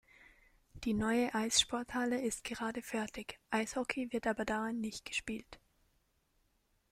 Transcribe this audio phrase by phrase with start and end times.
[0.83, 5.59] Die neue Eissporthalle ist gerade fertig, Eishockey wird aber darin nicht gespielt.